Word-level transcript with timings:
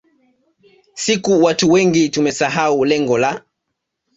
siku 0.93 1.43
watu 1.43 1.71
wengi 1.71 2.09
tumesahau 2.09 2.85
lengo 2.85 3.17
la 3.17 3.41